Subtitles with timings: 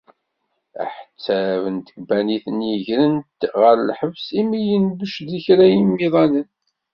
[0.83, 6.49] Aḥettab n tkebbanit-nni gren-t ɣer lḥebs imi yenbec deg kra imiḍanen.